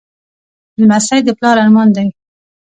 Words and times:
لمسی 0.79 1.19
د 1.25 1.29
پلار 1.39 1.55
ارمان 1.63 1.87
دی. 1.95 2.07